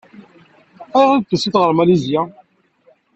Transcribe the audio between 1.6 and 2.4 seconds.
Malizya?